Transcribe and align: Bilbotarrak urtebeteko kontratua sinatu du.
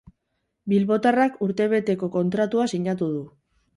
Bilbotarrak 0.71 1.37
urtebeteko 1.47 2.09
kontratua 2.17 2.67
sinatu 2.73 3.11
du. 3.19 3.23